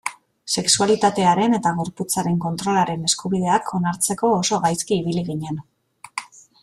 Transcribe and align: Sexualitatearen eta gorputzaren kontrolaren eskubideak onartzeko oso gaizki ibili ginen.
Sexualitatearen 0.59 1.57
eta 1.57 1.73
gorputzaren 1.81 2.39
kontrolaren 2.45 3.03
eskubideak 3.09 3.69
onartzeko 3.81 4.33
oso 4.39 4.63
gaizki 4.65 4.99
ibili 5.05 5.27
ginen. 5.29 5.61